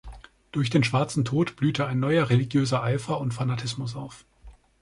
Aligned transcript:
Durch 0.51 0.71
den 0.71 0.83
Schwarzen 0.83 1.25
Tod 1.25 1.55
blühte 1.57 1.85
ein 1.85 1.99
neuer 1.99 2.29
religiöser 2.31 2.81
Eifer 2.81 3.21
und 3.21 3.35
Fanatismus 3.35 3.95
auf. 3.95 4.25